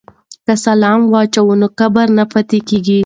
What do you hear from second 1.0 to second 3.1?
واچوو نو کبر نه پاتې کیږي.